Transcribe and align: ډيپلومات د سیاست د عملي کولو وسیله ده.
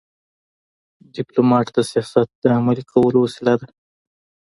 ډيپلومات 1.15 1.67
د 1.75 1.77
سیاست 1.91 2.27
د 2.41 2.43
عملي 2.57 2.83
کولو 2.91 3.17
وسیله 3.25 3.53
ده. 3.59 3.67